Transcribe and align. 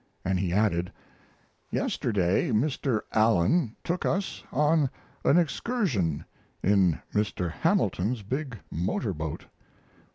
And 0.25 0.39
he 0.39 0.51
added: 0.51 0.91
Yesterday 1.69 2.49
Mr. 2.49 3.01
Allen 3.13 3.75
took 3.83 4.03
us 4.03 4.43
on 4.51 4.89
an 5.23 5.37
excursion 5.37 6.25
in 6.63 6.99
Mr. 7.13 7.51
Hamilton's 7.51 8.23
big 8.23 8.57
motor 8.71 9.13
boat. 9.13 9.45